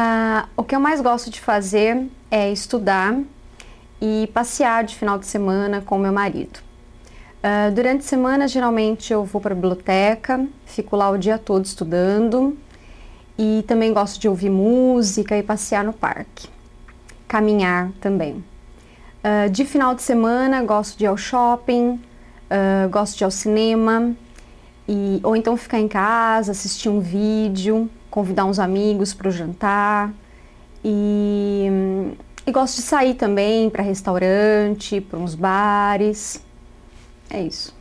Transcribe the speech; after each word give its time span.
Ah, 0.00 0.46
o 0.56 0.62
que 0.62 0.76
eu 0.76 0.78
mais 0.78 1.00
gosto 1.00 1.28
de 1.28 1.40
fazer 1.40 2.06
é 2.30 2.52
estudar 2.52 3.18
e 4.00 4.30
passear 4.32 4.84
de 4.84 4.94
final 4.94 5.18
de 5.18 5.26
semana 5.26 5.80
com 5.80 5.98
meu 5.98 6.12
marido. 6.12 6.60
Uh, 7.42 7.74
durante 7.74 8.04
a 8.04 8.08
semana, 8.08 8.46
geralmente 8.46 9.12
eu 9.12 9.24
vou 9.24 9.40
para 9.40 9.54
a 9.54 9.56
biblioteca, 9.56 10.46
fico 10.66 10.94
lá 10.94 11.10
o 11.10 11.18
dia 11.18 11.36
todo 11.36 11.64
estudando 11.64 12.56
e 13.36 13.64
também 13.66 13.92
gosto 13.92 14.20
de 14.20 14.28
ouvir 14.28 14.50
música 14.50 15.36
e 15.36 15.42
passear 15.42 15.82
no 15.82 15.92
parque. 15.92 16.48
Caminhar 17.26 17.90
também. 18.00 18.44
Uh, 19.24 19.50
de 19.50 19.64
final 19.64 19.96
de 19.96 20.02
semana, 20.02 20.62
gosto 20.62 20.96
de 20.96 21.06
ir 21.06 21.08
ao 21.08 21.16
shopping, 21.16 21.94
uh, 21.94 22.88
gosto 22.88 23.16
de 23.16 23.24
ir 23.24 23.26
ao 23.26 23.32
cinema, 23.32 24.14
e, 24.88 25.20
ou 25.22 25.36
então 25.36 25.56
ficar 25.56 25.78
em 25.78 25.86
casa, 25.86 26.52
assistir 26.52 26.88
um 26.88 26.98
vídeo, 26.98 27.90
convidar 28.10 28.46
uns 28.46 28.58
amigos 28.58 29.12
para 29.12 29.28
o 29.28 29.30
jantar. 29.30 30.12
E, 30.82 31.66
e 32.46 32.50
gosto 32.50 32.76
de 32.76 32.82
sair 32.82 33.14
também 33.14 33.68
para 33.68 33.82
restaurante, 33.82 35.00
para 35.00 35.18
uns 35.18 35.34
bares. 35.34 36.42
É 37.28 37.42
isso. 37.42 37.77